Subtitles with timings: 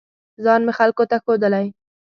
[0.43, 1.67] ځان مې خلکو ته ښودلی